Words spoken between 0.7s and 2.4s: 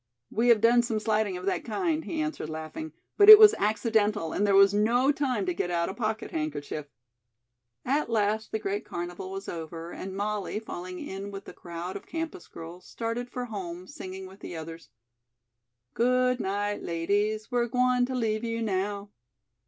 some sliding of that kind," he